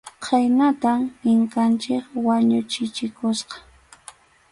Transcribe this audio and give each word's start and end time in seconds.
Khaynatam 0.23 0.99
Inkanchik 1.31 2.05
wañuchichikusqa. 2.25 3.57